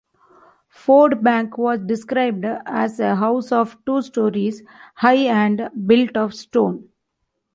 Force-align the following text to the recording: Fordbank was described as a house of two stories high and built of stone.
Fordbank 0.73 1.59
was 1.59 1.77
described 1.77 2.43
as 2.43 2.99
a 2.99 3.15
house 3.15 3.51
of 3.51 3.77
two 3.85 4.01
stories 4.01 4.63
high 4.95 5.13
and 5.25 5.69
built 5.85 6.17
of 6.17 6.33
stone. 6.33 6.89